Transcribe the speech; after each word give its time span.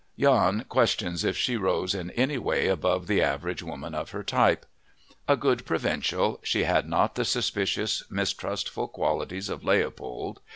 Jahn 0.17 0.65
questions 0.67 1.23
if 1.23 1.37
she 1.37 1.57
rose 1.57 1.93
in 1.93 2.09
any 2.09 2.39
way 2.39 2.67
above 2.69 3.05
the 3.05 3.21
average 3.21 3.61
woman 3.61 3.93
of 3.93 4.09
her 4.09 4.23
type. 4.23 4.65
A 5.27 5.37
good 5.37 5.63
provincial, 5.63 6.39
she 6.41 6.63
had 6.63 6.89
not 6.89 7.13
the 7.13 7.23
suspicious, 7.23 8.01
mistrustful 8.09 8.87
qualities 8.87 9.47
of 9.47 9.63
Leopold. 9.63 10.41